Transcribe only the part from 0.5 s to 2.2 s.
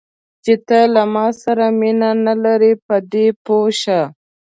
ته له ما سره مینه